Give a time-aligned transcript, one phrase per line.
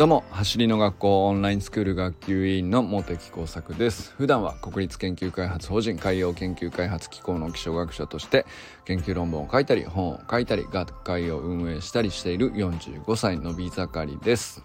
[0.00, 4.14] どうも走りの学校オンラインスクール学級委員の茂木耕作です。
[4.16, 8.46] 普段は国立研究開発法人海洋研究開発機構の気象学者として
[8.86, 14.64] 研究論文を書いたり本を書いたり学会を運営したりしている45歳のび盛りです。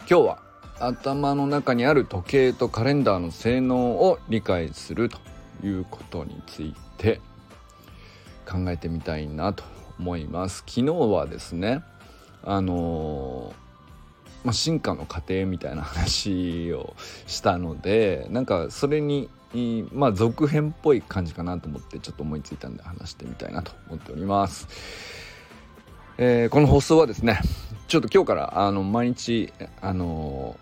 [0.00, 0.42] 今日は
[0.78, 5.16] 頭の中にある時計とカレンダーの性能を理解すると
[5.66, 7.22] いうことについて
[8.46, 9.64] 考えてみたいなと
[9.98, 10.64] 思います。
[10.66, 11.82] 昨日はですね
[12.42, 13.67] あのー
[14.48, 19.28] まあ、進化の過程みたいな話をしたのでなんかそれに
[19.92, 24.66] まあ続編っぽい感じかなと思ってちょっと思いついたんで話してみたいなと思っております。
[26.16, 27.40] えー、この放送はですね
[27.88, 30.56] ちょっと今日からあの毎日あの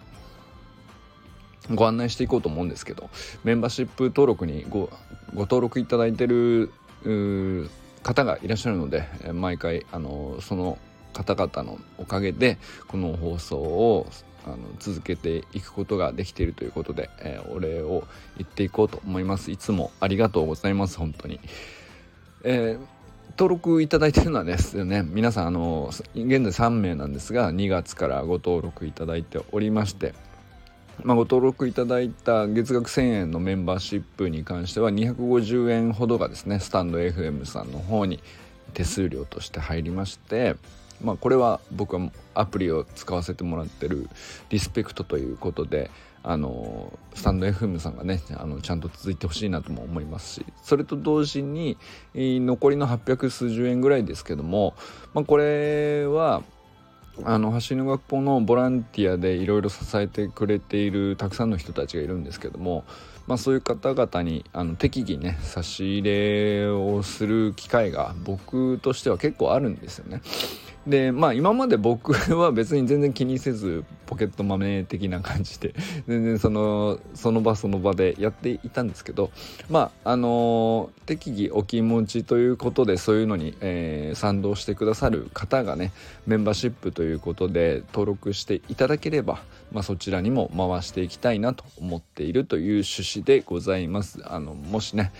[1.68, 3.08] ー、ご案内していこうと思うんですけど
[3.44, 4.90] メンバーシップ登録にご
[5.32, 6.72] 登録いただいてる
[8.02, 10.76] 方がいらっしゃるので毎回あの、その
[11.12, 12.58] 方々のおかげで
[12.88, 14.06] この放送を
[14.44, 18.04] あの続けていくことができているということで、えー、お礼を
[18.36, 19.50] 言っていこうと思います。
[19.50, 21.40] いつもありがとうございます本当に、
[22.44, 22.86] えー、
[23.36, 30.14] 登録いただいてるのはですね皆さんあの現在3名なんですが2月からご登録いただいておりまして
[31.04, 38.22] まあ、ご登録いただいた月額1000円のメンバーシップに関しては250円ほどがですねスタンド FM さんの方に
[38.72, 40.56] 手数料として入りまして
[41.02, 44.08] まあこれは僕はアプリを使わせてもらってる
[44.50, 45.90] リスペクトということで
[46.22, 51.78] あのスタンド FM さんがねあのちゃんと続いてほしいなとも思いますしそれと同時に
[52.14, 54.74] 残りの800数十円ぐらいですけども、
[55.14, 56.42] まあ、これは
[57.24, 62.84] あの走りの学校のボランティアでいろいろ支えてくれているたくさんの人たちがいるんですけども、
[63.26, 70.20] まあ、そういう方々にあの適宜ね差し入れをする機会が僕としては結構あるんですよね。
[70.86, 75.74] でまあ今まで僕は別に全然気にせずポケットマネー的な感じで
[76.06, 79.30] 全然そのその場その場でやっていたんですけど
[79.68, 85.92] まああのー、適宜お気持ちということでそういうのに、えー、賛同してくださる方がね
[86.26, 89.42] メンバーシップということで登録していただければ、
[89.72, 94.20] まあ、そちらにも回していきたいなと思っているという趣旨でございます。
[94.24, 95.12] あのもしね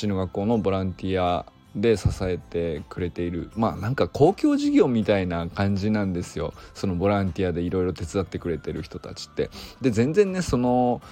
[0.00, 9.50] 橋の学校のボランティアで支えてくれているまあなんか公共事業みたいな感じなんですよそのボランティアでいろいろ手伝ってくれてる人たちって。
[9.80, 11.02] で全然ねその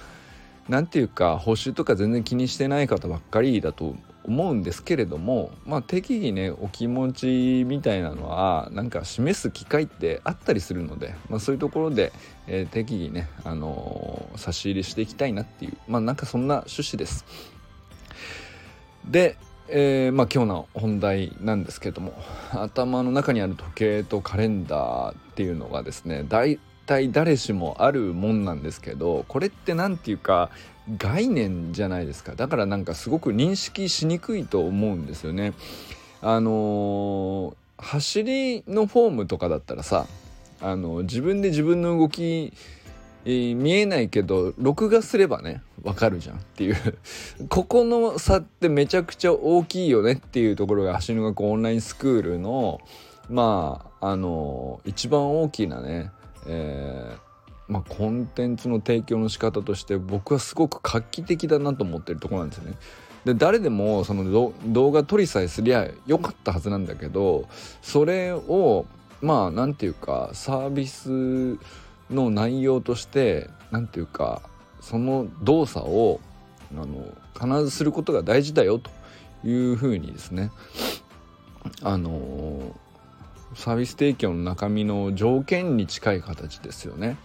[0.69, 12.13] 何て言うか報酬とか全然気にしてない方ばっかりだと思うんですけれどもまあ適宜ねお気持ちみたいなのはなんか示す機会ってあったりするので、まあ、そういうところで、
[12.47, 17.25] えー、適宜ね、あのー、差し入れしていきたいなっていうまあなんかそんな趣旨です。
[19.05, 19.37] で
[19.69, 22.13] えー、まあ、今日の本題なんですけれども
[22.51, 30.49] 頭の中にある時計とカレンダーっていうのがですね大体誰しもあるもんなんですけどこれって何て言うか
[30.97, 35.53] 概念じゃないですかだからなんかすごく認識しにくいと思うんですよね。
[36.21, 40.07] あのー、走りのフォームとかだったらさ
[40.61, 42.53] あの自分で自分の動き
[43.25, 46.75] 見えないけど録画すればねわかるじゃんっていう
[47.49, 52.81] ここの差ってめちゃくちゃ大きいよねっていうところが橋の学校オンラインスクールの
[53.29, 56.11] まああの一番大きなね、
[56.47, 62.77] えー、まあ、コンテンツの提供の仕方として僕はすごく画期的だなと思ってるとこなんですよね。
[63.23, 67.47] で誰でもその動画撮りさえすりゃよかったはずなんだけど
[67.81, 68.85] それを
[69.21, 71.57] まあ何て言うかサービス
[72.13, 74.41] の内容として何て言うか
[74.81, 76.19] その動作を
[76.71, 78.89] あの必ずすることが大事だよと
[79.47, 80.51] いうふうにですね
[81.81, 82.75] あの
[83.55, 87.17] サービス提供の中身の条件に近い形ですよね。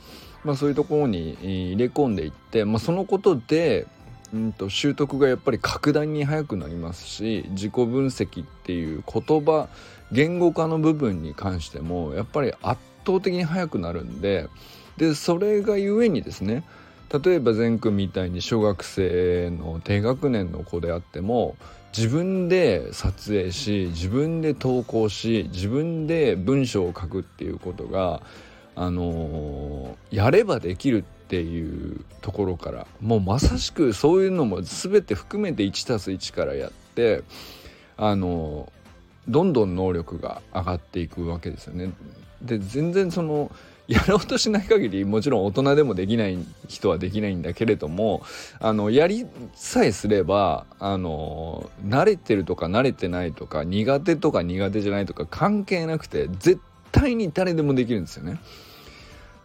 [0.44, 3.86] まあ、そういうところに入れ込んでいって、まあ、そのことで、
[4.32, 9.68] うんと、習得がやっぱり格段に早くなりますし自己分析っていう言葉
[10.12, 14.48] 言語化の部分に関してもやっぱり圧倒的に早くなるんで
[14.98, 16.64] でそれがゆえにですね
[17.24, 21.56] 例えば善くんみたいに小学生の低学年の子であっても
[21.96, 28.20] 自分で撮影し自分で投稿し自分で文章を書くっていうことが
[28.76, 37.22] あのー、やればできるっていうところからもうまさしくそういうのも全て含めて 1+1 からやって
[37.96, 41.92] あのー、どんどん能力が上がっていくわけですよね。
[42.42, 43.50] で全然その
[43.88, 46.38] やろうとしない限りもちろん大人でもできない
[46.68, 48.22] 人はできないんだけれども
[48.60, 56.60] あのやりさえすればあの慣れてるとか慣れてないとか苦手とか苦手じゃないとか関係なくて絶
[56.92, 58.38] 対に誰でもできるんですよね。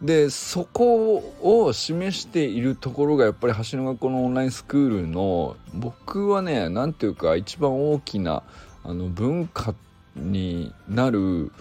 [0.02, 8.42] でそこを示しているところがやっぱり橋の学校のオンラインスクールの僕はね何ていうか一番大きな
[8.82, 9.74] あの文化
[10.14, 11.52] になる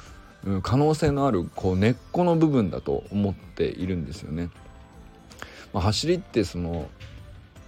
[0.62, 4.50] 可能性のあるこう根っこの部分だと思っているんですよね。
[5.74, 6.90] まあ、走りってその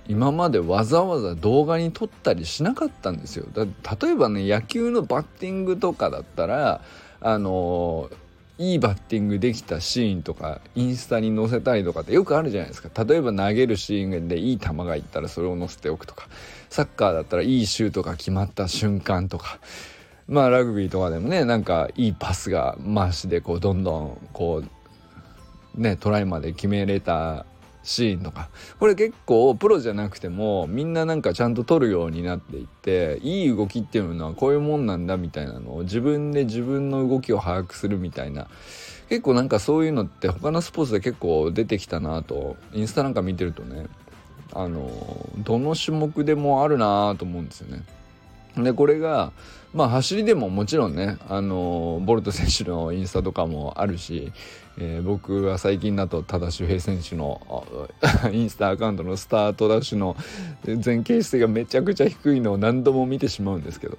[0.08, 3.48] 今までわざわざ動画に撮ったりしなかったんですよ。
[3.54, 6.82] だ例えばね野球のバッティングとかだったら
[7.22, 8.10] あの
[8.58, 16.28] いいバッティングできたシーンとかインスタに載せたりとかってよくあるじゃないですか例えば投げるシーンでいい球がいったらそれを載せておくとか
[16.70, 19.60] サッカーだったらいいシュートが決まった瞬間とか
[20.28, 24.64] まあラグビーとかでもねなんかいいパスが回しでこうどんどんこ
[25.78, 27.46] うねトライまで決めれた
[27.84, 28.50] シーンとか
[28.80, 38.48] これ結構プロじゃなくてもみんななんかちゃんと撮るようになっていっていい動きっていうのはこういうもんなんだみたいなのを自分で自分の動きを把握するみたいな
[39.10, 43.86] 結構なんかそういうのって他のスポーツで結構出てきたなとインスタなんか見てるとね
[44.52, 44.90] あの
[45.38, 47.84] どの種目でもあるなと思うんですよね。
[48.58, 49.32] でこれが
[49.76, 54.32] まあ走りでももちろんねあのボルト選手のインスタとかもあるし、
[54.78, 57.68] えー、僕は最近だと多田修平選手の
[58.32, 60.16] インスタアカウントのスタートダッシュの
[60.66, 63.98] 前傾姿勢がめちゃくちゃ低いのを何度も見てしまうんですけど。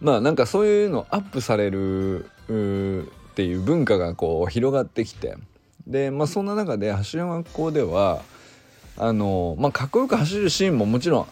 [0.00, 2.28] まあなんかそういうのアップされるっ
[3.34, 5.36] ていう文化がこう広がってきて。
[5.88, 8.20] でまあそんな中で走り学校では
[8.96, 11.26] あのまあかっこよく走るシーンももちろん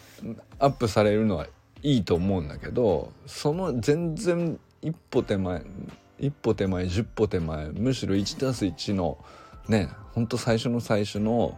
[0.59, 1.47] アップされるのは
[1.83, 5.63] いいと思うんだけどその全然一歩手前
[6.19, 9.17] 一歩手前10歩手前むしろ 1+1 の
[9.67, 11.57] ねほんと最初の最初の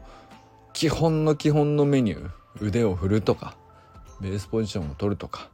[0.74, 2.30] 基本の基本のメニュー
[2.60, 3.56] 腕を振るとか
[4.22, 5.50] ベースポジションを取るとか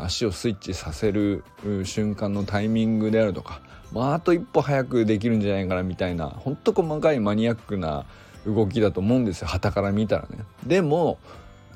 [0.00, 1.44] 足をスイッチさせる
[1.84, 3.60] 瞬間のタイミングであるとか、
[3.92, 8.04] まあ、あと一歩早くできるんじゃないかなみたいなほんと細かいマニアックな
[8.46, 10.38] 動きだと思うんですよ旗から見たらね。
[10.66, 11.18] でも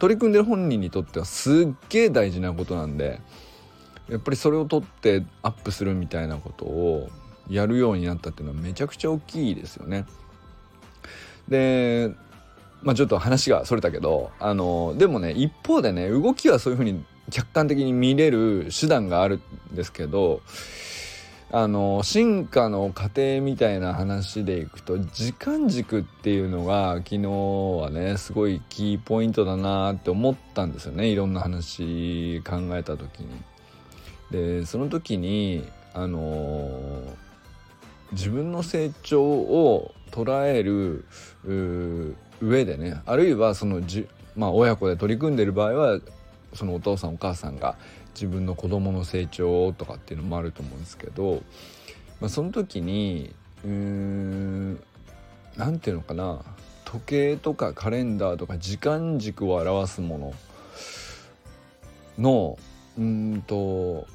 [0.00, 3.20] 取り組んでる本人にとってはすっげえ大事なことなんで
[4.08, 7.08] やっぱりそれを取ってアップするみたいなことを
[7.48, 10.06] やるようになったっていうのはめちゃくちゃ大きいですよね。
[11.48, 12.12] で
[12.82, 19.40] まあちょっと話がそれたけどあのでもね一方でね動きはそういうふうに客観的に見れる手段がある
[19.72, 20.40] んですけど
[21.52, 33.28] あの進化の過程みたいな話でいくと時間軸っていうのが昨日はねすごいキーポイントだなって思ったんですよねいろんな話考えた時に。
[34.30, 37.02] でその時にあの
[38.12, 41.04] 自分の成長を捉える
[42.40, 44.06] 上でねあるいはそのじ、
[44.36, 46.00] まあ、親子で取り組んでる場合は
[46.54, 47.76] そのお父さんお母さんが
[48.14, 51.42] 自分の子供の成長とかっていうのもあると思うんですけど、
[52.20, 53.34] まあ、その時に
[53.64, 54.82] うーん
[55.56, 56.42] 何て言うのかな
[56.84, 60.34] 時計とかカレンダーとか時間軸を表すもの
[62.18, 62.58] の
[62.98, 64.06] うんと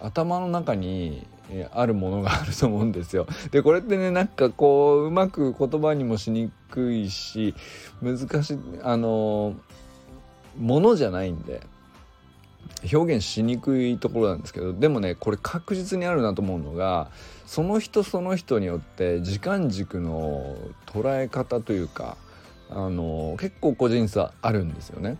[0.00, 1.26] 頭の中に
[1.72, 3.26] あるものがあると思うんですよ。
[3.50, 7.54] でこれってねなんかこううまく言葉にもしにくいし
[8.00, 9.54] 難しいあの
[10.58, 11.60] ものじゃないんで
[12.92, 17.10] 表現しにくいところなんですけどでもねこれ確実にあるなと思うのが
[17.46, 22.16] その人その人によって時間軸の捉え方というか
[22.70, 25.18] あの結構個人差あるんですよね。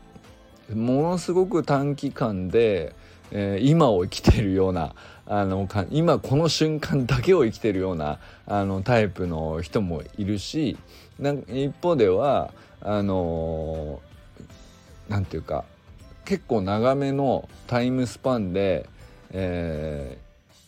[0.73, 2.95] ものすごく短期間で、
[3.31, 4.95] えー、今を生きてるような
[5.27, 10.79] あの今この瞬間だけを生きてるようなあのタイプの人もいるし
[11.19, 14.01] なん一方ではあの
[15.09, 15.65] 何て言うか
[16.25, 18.89] 結構長めのタイムスパンで、
[19.31, 20.61] えー、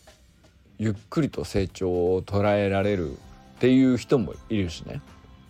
[0.77, 3.15] ゆっくりと成長を捉えられるっ
[3.59, 5.01] ていう人もいるしね。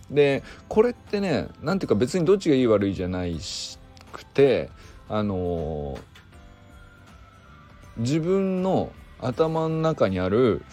[0.10, 3.80] でこれってね何ていうか別にどっちがいい悪いじゃないし
[4.14, 4.70] くて
[5.10, 6.00] あのー、
[7.98, 10.64] 自分の頭の中にある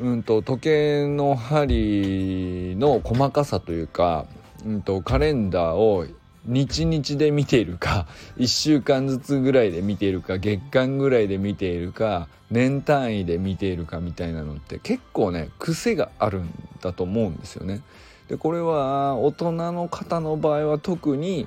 [0.00, 4.26] うんと時計の針の細かさというか、
[4.64, 6.06] うんとカレンダーを
[6.46, 8.06] 日々で見ているか
[8.38, 17.82] 1週間ずつぐらいで見ているか月間ぐらいで見ているか年単位で見ているかみたいなのって結構ね癖があるんだと思うんですよね。
[18.28, 21.46] でこれは大人の方の場合は特に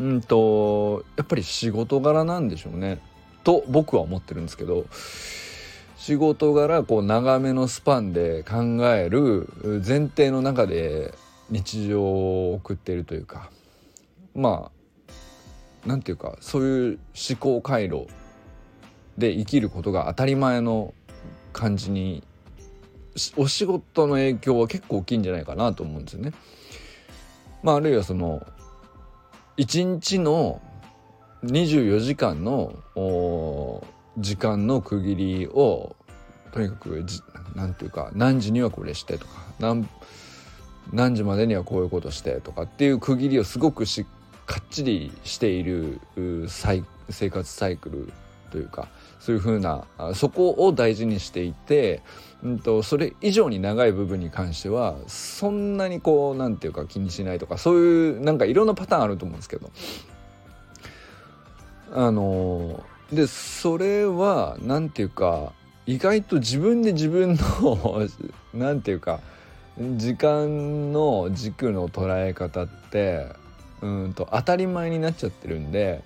[0.00, 3.00] うんとやっぱり仕事柄なんでしょうね
[3.44, 4.86] と僕は思ってるんですけど
[5.96, 9.48] 仕事柄こう長めのスパンで考える
[9.86, 11.14] 前提の中で
[11.50, 13.50] 日常を送っているというか
[14.36, 14.70] ま
[15.84, 16.98] あなんていうかそういう
[17.30, 18.06] 思考回路
[19.16, 20.94] で生きることが当たり前の
[21.52, 22.22] 感じに
[23.36, 26.32] お仕事の影響は結構大きいんじゃないかなと思うんですよね。
[27.62, 28.46] まあ、あるいはその
[29.56, 30.60] 1日の
[31.44, 32.74] 24時間の
[34.18, 35.96] 時間の区切りを
[36.52, 37.04] とにかく
[37.54, 39.88] 何て言うか何時にはこれしてとか何
[40.92, 44.06] 何時までにはこういうことしてとかっていう区切りをすごくしっ
[44.46, 46.00] かっちりしている
[47.10, 48.12] 生活サイクル
[48.50, 48.88] というか
[49.20, 49.84] そういうふうな
[50.14, 52.02] そこを大事にしていて、
[52.44, 59.70] うんと、それ以上に長い部分に関してはそんなにこうなんていうか気にしないとかそういうなんかいろんなパターンあると思うんですけど。
[61.92, 65.52] あのでそれは何ていうか
[65.86, 68.08] 意外と自分で自分の
[68.52, 69.20] 何ていうか
[69.78, 73.28] 時間の軸の捉え方って
[73.82, 76.02] うんと当たり前になっちゃってるんで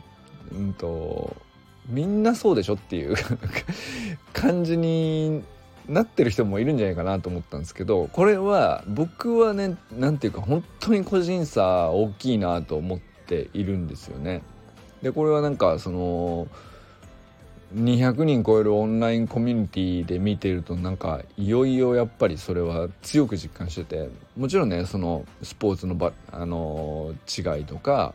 [0.53, 1.37] うんと
[1.89, 3.15] みんなそうでしょっていう
[4.33, 5.43] 感じに
[5.89, 14.43] なってる人もいるんじゃないかなと思ったんですけどこれは僕はね何て言うか本当に個人差大きいなと思っているんですよね。
[15.03, 16.49] でこれはなんかその
[17.75, 28.15] 200人超えるオンラインコミュニティで見てるとなんかいよいよやっぱりそれは強く実感しててもちろんねそのスポーツのばあの違いとか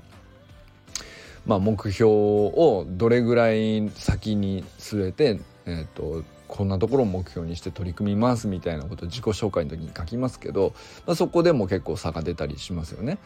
[1.45, 10.73] まあ、目標をどれぐらい先に据えて、えーと、こんなところを目標にして取り組みますみたいなことを自己紹介の時に書きますけど、
[11.05, 13.19] まあ、そこでも結構差が出たりしますよね。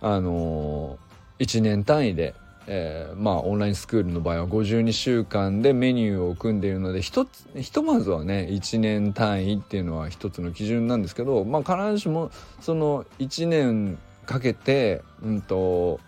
[0.00, 2.34] あのー、1年単位で、
[2.66, 12.30] えー、まあオンラインスクールの場合は52週間でメニューを組んでいるのでひとひとまずはね1年単位っていうのは一つの基準なんですけど、まあ、必ずしも
[12.60, 16.00] その1年かけて、うんと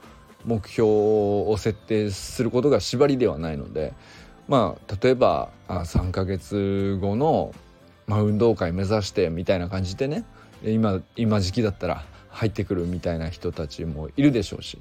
[0.47, 3.93] 目標を設定することが縛りではないので
[4.49, 7.53] まあ例えば3ヶ月後の、
[8.07, 10.25] まあ、運動会目指してみたいな感じでね
[10.63, 14.79] 今今時期だったら入ってくるみたいな人たちもいるでしょうし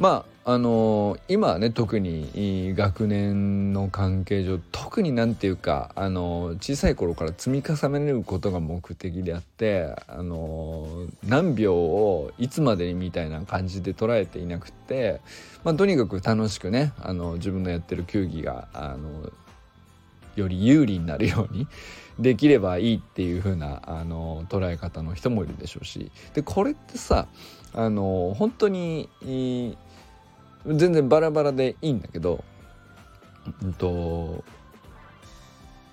[0.00, 15.20] まああのー、今ね特に学年の関係上特になんていうか、あのー、小さい頃から積み重ねることが目的であって、あのー、何秒をいつまでにみたいな感じで捉えていなくて、
[15.64, 19.30] まあ、とにかく楽しくね、あの自分のやってる球技が、あの
[20.36, 21.68] より有利になるように
[22.18, 26.10] できればいいっていう風なあな捉え方の人もいるでしょうし。
[26.34, 27.26] でこれってさ
[27.72, 29.08] あの本当に
[30.66, 32.44] 全然バラバラでいいんだけど、
[33.62, 34.44] うんと、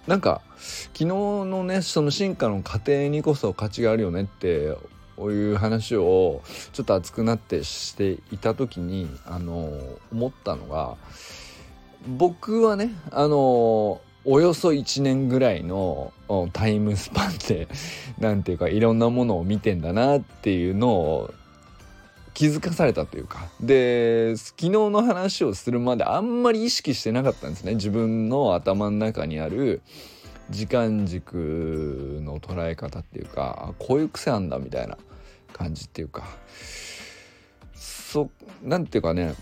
[0.08, 4.76] なんか昨日のねその進化の過程にこそ価値があるよねって
[5.20, 6.42] いう話を
[6.74, 9.72] ちょっと熱くなってしていた時にあの
[10.12, 10.96] 思ったのが
[12.08, 16.12] 僕はねあのおよそ1年ぐらいの
[16.52, 17.68] タイムスパンで
[18.20, 21.34] 何ていうかいろんなものを見てんだなっていうのを
[22.38, 23.48] 気づかされたというか。
[23.60, 27.74] で昨日の話をするまであんまり意識してなかったんですね。
[27.74, 29.82] 自分の頭の中にある
[30.52, 35.00] 時間軸の捉え方っていうかこういう癖あんだみたいな
[35.52, 36.26] 感じっていうか。
[37.76, 38.30] そ
[38.62, 39.34] なんていうかね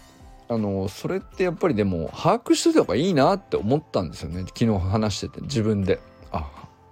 [0.47, 4.45] あのそれってやっぱりでも把握しといた方がいいなって思ったんですよね。
[4.47, 5.99] 昨日話してて自分で。
[6.31, 6.49] あ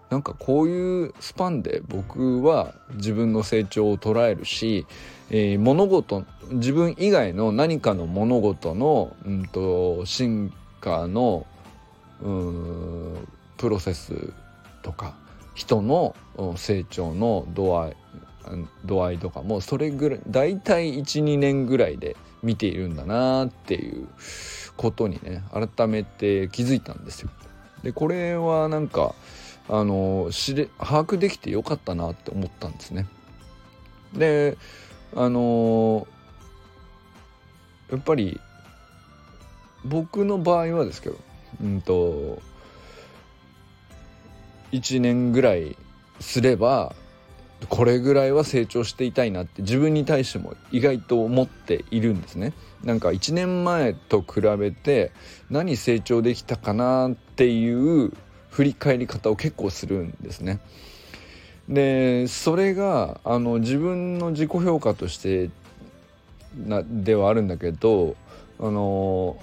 [0.10, 4.86] なんかこういうスパンで僕は自分の成長を捉えるし
[5.36, 11.48] えー、物事自分以外の何かの物事の、うんと、進化の
[13.58, 14.32] プロセス
[14.84, 15.16] とか
[15.56, 16.16] 人の
[16.56, 17.96] 成長の度合い
[18.86, 24.08] 度合いとかもそれぐらい大体12年ぐらいで見ているんだなっていう
[24.78, 27.32] ことにね改めて気づいたんですよ。
[27.82, 29.16] でこれはなんか
[29.68, 33.08] あの知れ把握できてよかったなって思ったんですね。
[34.14, 34.58] で
[35.16, 38.40] あのー、やっぱり
[39.86, 41.18] 僕の場合はですけど
[41.62, 42.42] うんと
[44.72, 45.78] 1年ぐらい
[46.20, 46.96] すれば
[47.70, 52.54] これぐらいは成長していたいなって自分に対しても意外と思っているんですね。
[52.84, 55.12] なんか1年前と比べて
[55.50, 58.12] 何成長できたかなっていう
[58.50, 60.60] 振り返り方を結構するんですね。
[61.70, 65.50] でそれがあの自分の自己評価として
[66.58, 68.16] なではあるんだけど
[68.60, 69.38] あの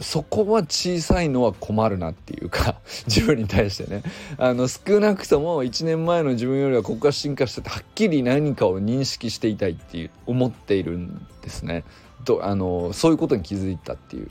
[0.00, 4.02] そこは小さいのは困るなっていうか 自分に対してね。
[4.36, 11.84] あの少なくとも1年前の自分よりはここが進化しててはっきり何かを認識していたいっていう思っているんですね。
[12.24, 14.30] とあのそういうことに気づいたっていう。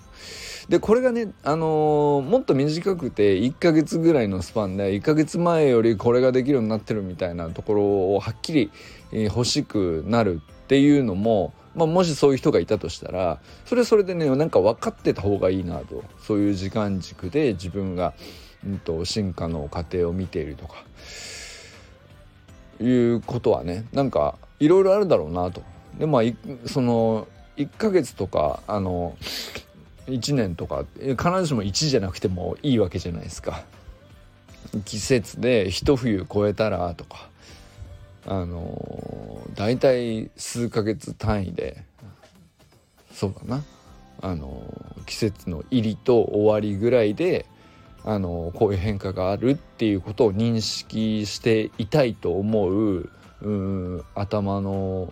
[0.70, 7.84] でこれがね、あの、もっと短くて1ヶ月ぐらいのスパンで1ヶ月前よりこれができるようになってるみたいなところ
[8.16, 8.72] をはっきり、
[9.12, 18.14] え、欲しくなるっていうのもまあ、もしそういう人がいたとしたらそれはそれでねなんか分かってた方がいいなとそういう時間軸で自分が、
[18.66, 20.84] うんと、進化の過程を見ているとか
[22.82, 25.64] いうことはねなんかいろいろあるだろうなと。
[25.98, 26.22] でまあ
[26.68, 27.28] その
[27.58, 29.18] 1ヶ月とかあの
[30.08, 33.64] 1年とか必ずしも1じゃなくてもいいわけじゃないですか。
[34.86, 37.30] 季節で一冬越えたらとか
[38.26, 41.84] あの大体数ヶ月単位で
[43.12, 43.64] そうだな
[44.22, 44.64] あの
[45.06, 47.46] 季節の入りと終わりぐらいで
[48.06, 53.10] あのこういう変化があるっていうことを認識していたいと思う
[53.42, 55.12] う頭の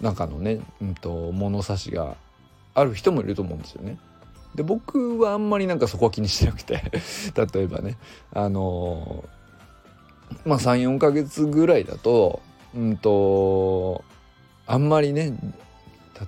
[0.00, 2.16] 中のね、うんと、物差しが
[2.74, 3.98] ある人もいると思うんですよね。
[4.54, 6.82] で僕はあんまりなんかそこは気にしてなくて
[7.54, 7.96] 例えばね
[8.32, 9.24] あの
[10.44, 12.40] まあ34ヶ月ぐらいだと
[12.74, 14.04] うんと
[14.66, 15.38] あんまりね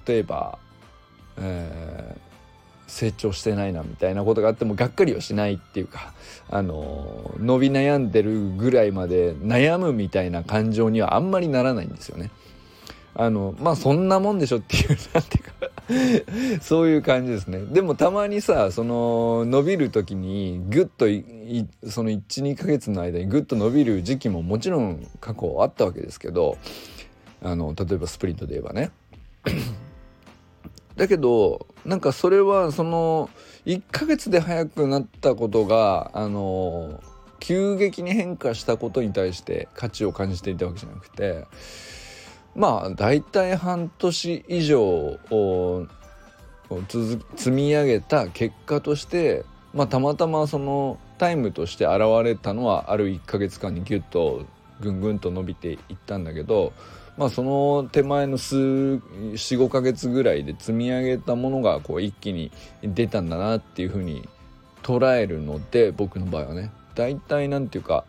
[0.06, 0.58] 例えば、
[1.38, 2.20] えー、
[2.86, 6.12] 成長してないなみたいなことがあってもがっかりはしないっていうか
[6.48, 12.30] あの伸び悩んでるぐらいまで悩むみたいな感情にはあんまりならないんですよね。
[13.14, 15.50] あのまあそんなもんでしょっていうなんていうか
[16.62, 17.60] そういう感じですね。
[17.72, 21.06] でもたまにさその伸びる時にグッと
[21.90, 26.56] その12ヶ月の間にグッと伸びる時期ももちろん過去あったわけですけど
[27.42, 28.90] あの例えばスプリントで言えばね。
[30.96, 33.30] だけどなんかそれはその
[33.66, 37.02] 1ヶ月で速くなったことがあの
[37.40, 41.46] 急激に変化したことに対して価値を感じていたわけじゃなくて
[42.60, 45.18] まあ大体半年以上
[46.86, 54.44] 積み上げた結果として、まあ、たまたまそのタイムとして現れたのはある1ヶ月間にギュッと
[54.82, 56.74] ぐんぐんと伸びていったんだけど、
[57.16, 64.28] まあ、その手前の数45ヶ月ぐらいで積み上げたものがこう一気に出たんだなっていうふうに
[64.82, 66.72] 捉えるので僕の場合はね。
[66.94, 68.04] 大体なんていうか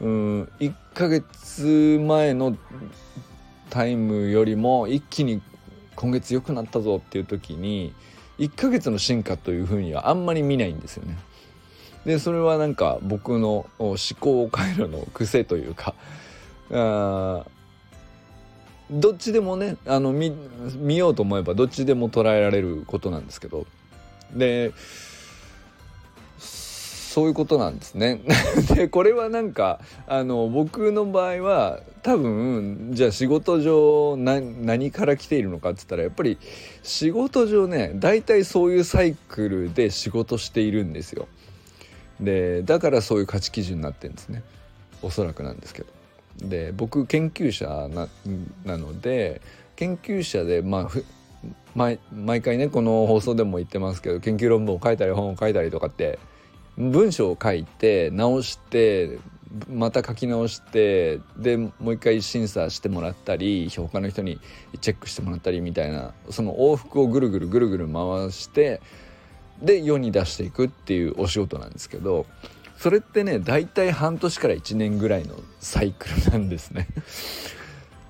[0.00, 2.56] うん1ヶ月前の
[3.70, 5.40] タイムよりも一気に
[5.96, 7.94] 今月良くなったぞっていう時に
[8.38, 11.18] 1ヶ月の進化というふうにはあんまり見ないんですよね。
[12.04, 15.94] でそれはなんか僕の思考回路の癖というか
[16.72, 17.44] あ
[18.90, 20.34] どっちでもねあの見
[20.76, 23.66] 見ようと思えばどっちでも捉えられることなんですけど
[24.32, 24.72] で
[27.10, 28.20] そういうことなんですね。
[28.76, 36.38] でこれはなんかあの僕の場合は多分じゃあ仕事上何から来ているのかっつったらやっぱり
[36.84, 41.26] 仕事上ね大体そういうサイクルで仕事しているんですよ。
[42.20, 44.44] でだからそういう価値基準になってるんですね
[45.02, 45.88] おそらくなんですけど。
[46.48, 47.90] で僕研究者
[48.64, 49.40] なので
[49.74, 50.90] 研究者でまあ
[51.74, 56.20] 毎毎回ねこの放送でも言ってますけど研究論文を書いたり本を書いたりとかって
[56.80, 59.18] 文章を書いて直して
[59.68, 64.40] また書き直してでもう一回審査してもらったり他の人に
[64.80, 68.80] チェックしてもらったりみたいなその往復をぐるぐるぐるぐる回して
[69.60, 72.26] で世に出していくっていうお仕事なんですけど
[72.78, 76.88] それってね大体半年から1年ぐらいのサイクルなんですね。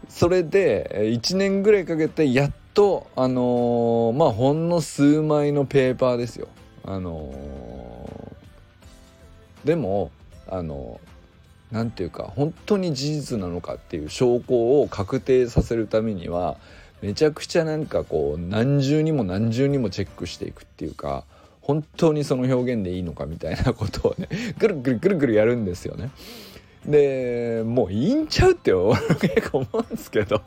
[0.09, 6.47] それで1年ぐらいかけてやっとあのー、まあほんの数枚のペーパーですよ。
[6.85, 8.40] あのー、
[9.65, 10.11] でも
[10.49, 11.01] あの
[11.71, 16.57] 何て言うか本当に事実なのかっていう証拠を確定させるためには
[17.03, 21.25] めちゃくちゃなんかこう何重にも何重にもチェックしていくっていうか
[21.63, 26.11] 本当にその表現でいいのかみたいなことをねぐるぐるぐるぐるやるんですよね。
[26.87, 28.73] でもういいんちゃうって
[29.21, 30.41] 結構思うんですけど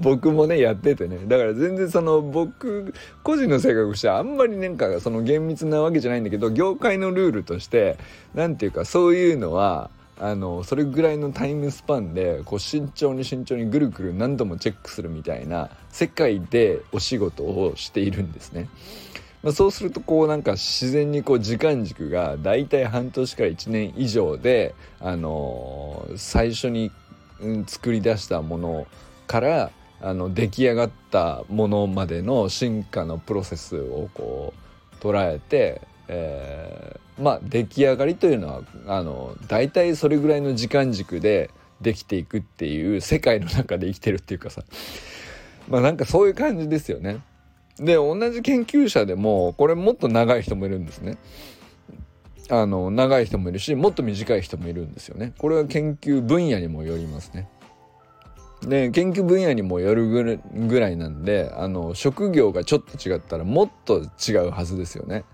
[0.00, 7.96] 僕もねやっててねだから全然その僕個人の性格としてはあんまりなんかその厳密なわけじゃないんだけど業界のルールとして
[8.34, 18.68] 何て言うかそういうのはあのそれぐらいのタイムスパンでこう慎重に慎重にぐるぐる何度もチェックするみたいな世界でお仕事をしているんですね。
[19.42, 26.90] まあ、そうするとこうなんか自然にこう時間軸がだいたい半年から1年以上で、あのー、最初に、
[27.66, 28.86] 作り出したもの
[29.26, 29.70] から
[30.02, 34.52] あの出来上がったものまでの進化のプロセスをこ
[34.92, 35.80] う捉えて
[36.12, 41.50] えー、まあ出来上がりというのはあの大体それぐらいの時間軸で
[41.80, 44.64] できていくっていう世界の中で生きてるっていうかさ
[45.68, 47.20] まあなんかそういう感じですよね。
[47.80, 51.16] で同じ研究者でもこれもっと長い人もいるんですね。
[52.50, 55.32] あの長い人もいるしもっと短い人もいるんですよね。
[55.38, 57.48] これは研究分野にもよりますね。
[58.62, 65.24] で研究分野にもよるぐらいなんであの職業がちょっと違ったらもっと違うはずですよね。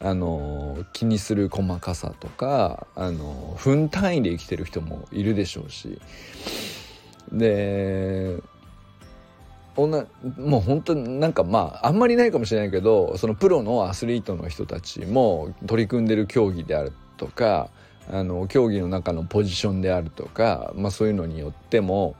[0.00, 6.00] あの気にする細かさとかあの分単位で生きてる人もいるでしょうし
[7.30, 8.36] で
[9.76, 10.06] おな
[10.38, 17.70] もう本当なんかまああんまりないかもしれないけどそのプロのアスリートの人たちも取り組んでる競技であるとか
[18.10, 22.14] あの競技の中のポジションであるとか、まあ、そういうのによっても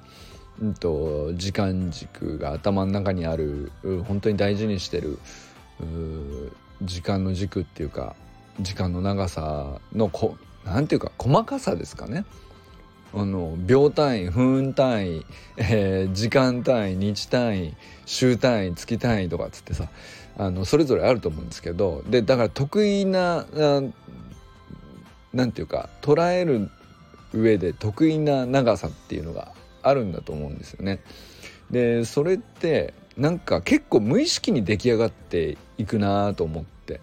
[0.60, 3.72] うんと、時間軸が頭の中にある
[4.06, 5.18] 本当に大事にしてる
[6.82, 8.14] 時間の軸っていうか
[8.60, 12.24] 時間の長さのこなんていうか細かさですかね。
[13.16, 19.88] あの秒単位分単位、えー、時間単位日単位週単位月単位とかっつってさ
[20.37, 23.46] あのそれぞれあると思うんですけどでだから得意な
[25.33, 26.70] 何て言うか捉える
[27.33, 31.00] 上で得意な長さっていうのがあるんだと思うんですよね。
[31.70, 37.00] でそれってなんか結構無意識に出来上がっていくなと思って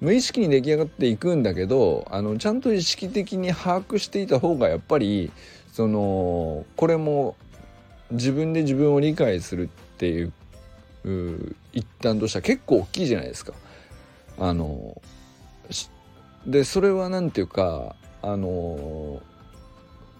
[0.00, 5.30] 無意識に出来上がっていくんだけどあのちゃんと意識的に把握していた方がやっぱり
[5.72, 7.36] そのこれも
[8.10, 10.32] 自分で自分を理解するっていう
[11.72, 13.52] 一端としては結構大きいじゃないですか。
[14.38, 15.00] あの
[16.46, 19.20] でそれは何て言うかあの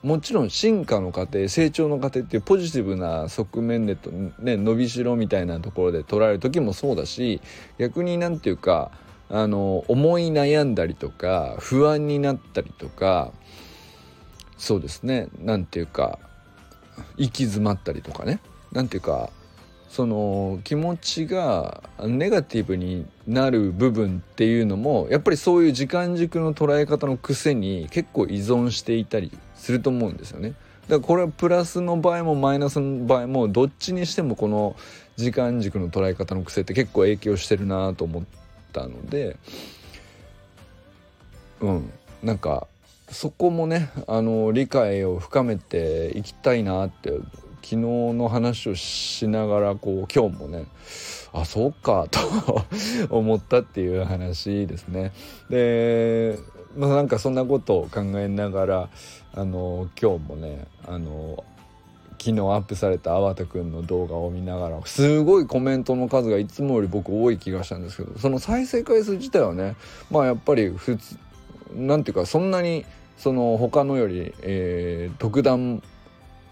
[0.02, 7.40] もちろん進化の過程成長の過程っていうポジティブな側面でと、ね、伸びしろみたいなところで捉える時もそうだし
[7.78, 8.90] 逆に何て言うか
[9.28, 13.32] あの思い悩んだりとか不安になったりとか
[14.56, 16.18] そうですね何て言うか
[17.16, 18.40] 行き詰まったりとかね
[18.72, 19.30] 何て言うか
[19.88, 30.54] その気持ちがネガティブになる部分っていうのもやっぱりそういう時間軸の捉え方の癖に結構依存していたりすると思うんですよね。
[30.88, 34.76] だからこれはプラスの場合もマイナスの場合もどっちにしてもこの
[35.16, 38.45] 時間軸の捉え方の癖って結構影響してるなと思って
[38.76, 39.38] たので
[41.60, 42.66] うんなんか
[43.08, 47.10] そこもねあの理解を深めていきたいなって
[47.62, 50.66] 昨日の話をしながらこう今日もね
[51.32, 52.64] あそうかと
[53.14, 55.12] 思ったっていう話ですね。
[55.50, 56.38] で
[56.76, 58.88] まあなんかそんなことを考えながら
[59.34, 61.44] あの今日もねあの
[62.18, 69.76] 昨日アップされた粟田くんの動画を見ながらすごいコメントの数がいつもより僕多い気がしたんですけどその再生回数自体はね
[70.10, 71.18] まあやっぱり普通
[71.74, 72.84] なんていうかそんなに
[73.16, 75.82] その他のより、えー、特段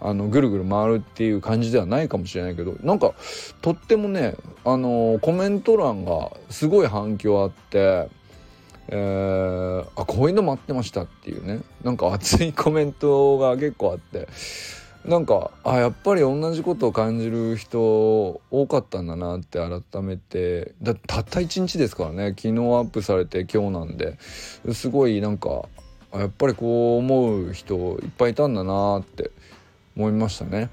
[0.01, 3.13] あのぐるぐる回るっていう感じではないかもしれないけどなんか
[3.61, 8.09] とってもねあのコメント欄がすごい反響あって
[8.87, 14.27] えー、あこういうの待ってましたっていうねなんか熱いコメントが結構あって
[15.07, 20.73] なんかあやっぱり同じことを感じる人多かったんだなって改めて。
[20.81, 22.29] だたった1日ですからね。
[22.29, 24.17] 昨日アップされて今日なんで。
[24.73, 25.65] すごいなんか
[26.13, 29.29] やっぱりこう思う人いっぱいいたんだなって
[29.95, 30.69] 思いましたね。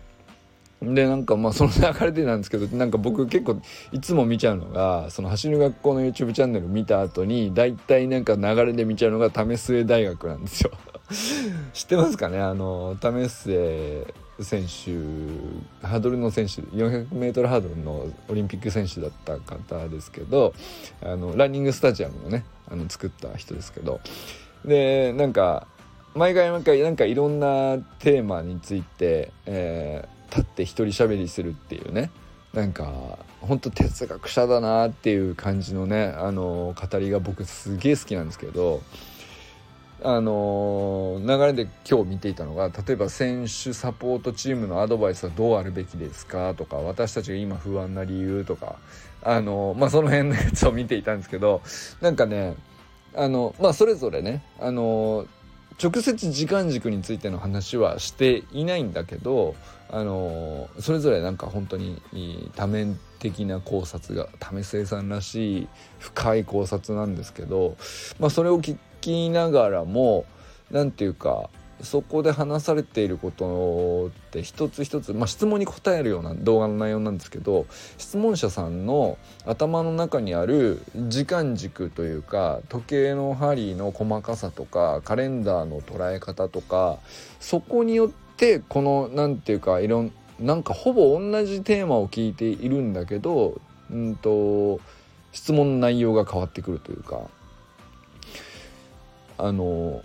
[0.80, 3.60] でなんかまあその流れでなんですけどなんか僕結構
[3.92, 10.72] いつも見ちゃうのがその走る学校の YouTube チャンネル見た後に大体なんか流れで見ちゃうのが為末大学なんですよ。
[11.72, 12.40] 知ってますかね？
[12.40, 14.90] あの為末選手
[15.86, 20.54] ハードルの選手 400m ハードルのオリンピック選手だった方ですけど
[21.02, 24.00] あのランニングスタジアムをねあの作った人ですけど
[24.64, 25.66] でなんか
[26.14, 32.10] 毎回毎回なんかいろんなテーマについて、えー立って一人喋りするっていうね
[32.54, 38.82] なんかほんと哲学者だなっていう感じのねあの語りが僕すげえ好きなんですけど
[40.04, 46.54] あの流れで今日見ていたのが例えば選手サポートチームのアドバイスはどうあるべきですか？
[46.54, 48.76] とか私たちが今不安な理由とか
[49.22, 51.62] あのまあその辺のやつを見ていたんですけど
[52.00, 52.56] なんかね
[53.14, 55.26] あのまあそれぞれねあの
[55.82, 59.54] 直接時間軸についての話はしていないんだけど
[59.88, 62.00] あのそれぞれなんか本当に
[62.56, 67.76] 多面的な考察が為末さんらしい深い考察なんですけど、
[68.18, 70.24] まあ、それを聞きながらも
[70.70, 71.50] 何て言うか
[71.82, 77.66] そこで話されていることって一つ一つ、まあ、質問に答えるような動画の内容なんですけど
[77.98, 86.98] 質問者さんの頭の中にある時間軸というか時計の針の細かさとかカレンダーの捉え方とか
[87.40, 93.60] そこによってこの何て言うかいろんなんかほぼ同じテーマを聞いているんだけど、
[93.90, 94.80] うんと
[95.32, 97.20] 質問の内容が変わってくるというか。
[99.42, 100.02] あの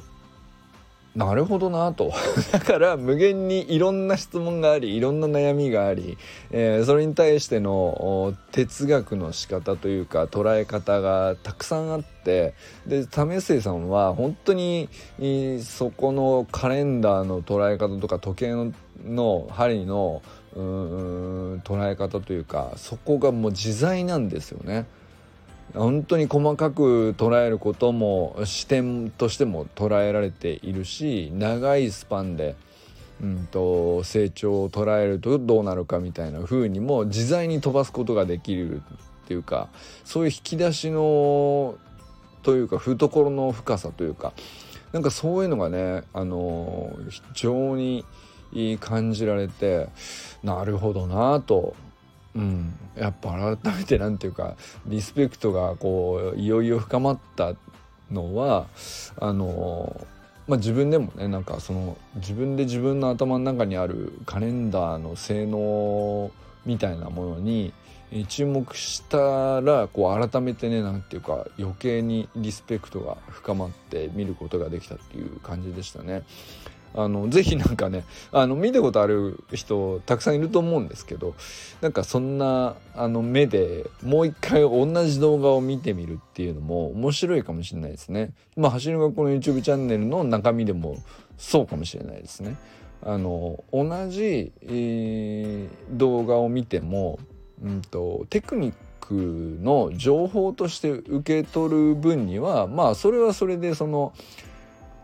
[1.16, 2.12] なるほどなと
[2.52, 6.18] だから無限にいろんな質問がありいろんな悩みがあり、
[6.52, 12.56] えー、それに対しての哲学の仕方というか捉え方がたくさんあって
[12.88, 14.90] で為末さんは本当に
[15.62, 18.72] そこのカレンダーの捉え方とか時計
[19.04, 20.22] の針の
[20.56, 24.86] 捉え方というかそこがもう自在なんですよね。
[25.74, 32.56] 本当に細かく捉えることも視点としても捉えられているし長いスパンで、
[33.22, 39.68] うんと、成長を捉えるとどうなるかみたいな風にも自在に飛ばすことができるっていうか
[40.06, 41.76] そういう引き出しの
[42.44, 44.34] というか懐の深さというか
[44.94, 48.06] なんかそういうのがねあの非常に
[48.80, 49.90] 感じられて
[50.44, 51.76] なるほどなと
[52.38, 57.56] うん、やっぱ改めて何て言うかリスペクトがこういよいよ深まった
[58.12, 58.68] のは
[59.20, 60.06] あの
[60.48, 66.32] まあ、自分でもねなんかその自分で自分の頭の中にあるカレンダーの性能
[66.66, 67.74] みたいなものに
[68.30, 76.24] 注目したらこう改めてね何て言うか余計にリスペクトが深まって見ることができたっていう感じでしたね。
[76.98, 81.36] あのぜひなんかねあの見たことある人たくさんいると思うんですけど
[81.80, 88.34] なんかそんなあの目でもう一回同じ動画を見てみるっていうのも面白いかもしれないですね。
[88.56, 90.98] まあ走る学校の YouTube チャンネルの中身でも
[91.38, 92.58] そうかもしれないですね。
[93.04, 97.20] あの同じ、えー、動画を見ても、
[97.64, 104.14] うんと、テクニックの情報として受け取る分にはまあそれはそれでその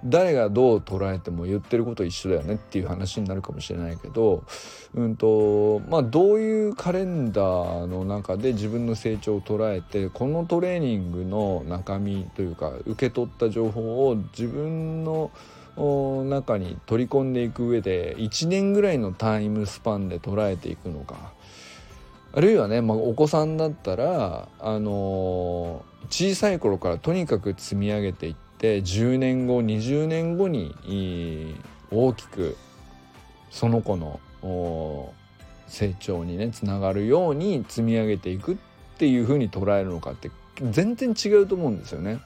[0.05, 4.43] 誰がどう捉えても言ってること一緒だよねっていう話になるかもしれないけど、
[4.93, 15.31] うんとまあ、どういうカレンダーの中で自分の成長を捉えてこのトレーニングの中身というか受け取った情報を自分の
[15.75, 21.33] 中に取り込んでいく上で1年ぐらいのタイムスパンで捉えていくのか。
[22.35, 31.53] あるいはね、まあ、お子さんだったら、あのー、小さい頃からとにかく積み上げていって10年後20年後に
[31.91, 32.55] 大きく
[33.51, 34.21] その子の
[35.67, 38.57] 成長にねつながるように積み上げていくっ
[38.97, 40.31] ていう風に捉えるのかって
[40.71, 42.21] 全然違うと思うんですよね。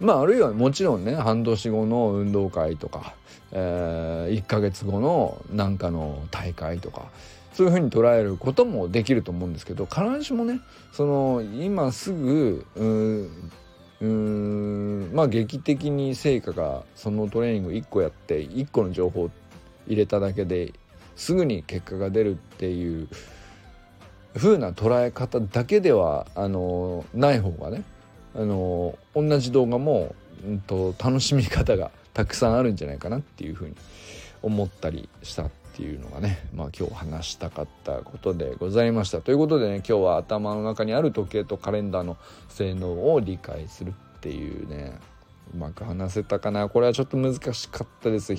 [0.00, 3.14] まああるいはもちろんね半年後の運動会とか、
[3.52, 7.06] えー、1ヶ月後のなんかの大会とか
[7.54, 10.60] そういうふうに捉えることもできると思うんですけど必ずしもね
[10.92, 12.66] その今すぐ
[14.00, 19.30] うんまあ劇的に成果がそのトレーニング1個やって1個の情報
[19.86, 20.72] 入れただけで
[21.16, 23.08] すぐに結果が出るっていう
[24.34, 27.82] 風な捉え方だけではあのない方がね
[28.34, 30.14] あの同じ動画も、
[30.46, 33.74] うんと、楽しみ方がたくさんあるんじゃないかなっていう風に
[34.42, 39.22] 思ったりしたっていうのがねまあ今日話したかったことでございました。
[39.22, 42.18] ということでね今日は頭の中にある時計とカレンダーの
[42.50, 44.98] 性能を理解するっていうね
[45.52, 46.68] うまく話せたかな。
[46.68, 48.34] これはちょっと難しかったです。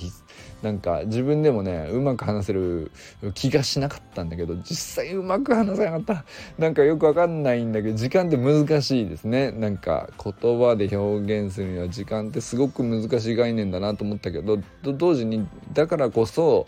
[0.62, 2.92] なんか自分でもねうまく話せる
[3.34, 6.26] 気がしなかったんだけど実際うまく話せなかった。
[6.58, 9.52] なんかよくわかんないんだけど時間って難しいですね。
[9.52, 16.68] なんか言葉で表現するには時間ってすごく難しい概念だなと思ったけど同時にだからこそ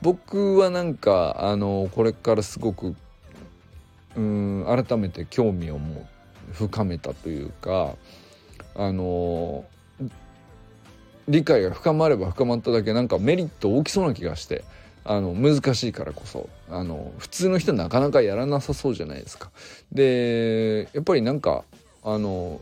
[0.00, 2.94] 僕はなんかあのこれからすごく
[4.16, 6.06] うん改めて興味をも
[6.52, 7.96] 深めたというか
[8.74, 9.64] あの
[11.28, 14.64] 理解が深まれば深まっただけなんかメリット大きそうな気がして
[15.04, 19.50] あの難しいからこそあの普通の人なかなかやらなさそうじゃないですか。
[19.92, 21.64] でやっぱりなんか
[22.02, 22.60] あの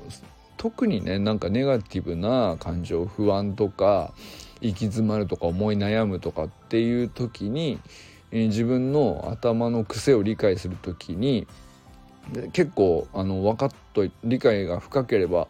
[0.56, 4.12] 特にねなんかネガティブな感情不安とか
[4.60, 7.80] 行き詰まるとか思い悩むとかっていう時に
[8.32, 11.46] え自分の頭の癖を理解する時に
[12.52, 15.48] 結構あの分かっと理解が深ければ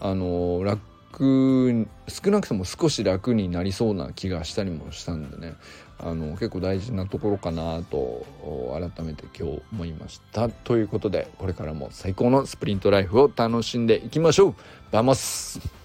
[0.00, 0.80] あの楽
[2.08, 5.54] 少なくとも少し楽になりそうな気がしたりもしたんでね。
[6.04, 8.26] あの結構大事なところかなと
[8.72, 10.48] 改めて今日思いました。
[10.48, 14.54] ということでこれからも最高のスプリントライフを楽しんでいきましょう。
[14.90, 15.81] Vamos。